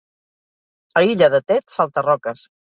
A 1.03 1.05
Illa 1.11 1.29
de 1.37 1.43
Tet, 1.53 1.71
salta-roques. 1.79 2.51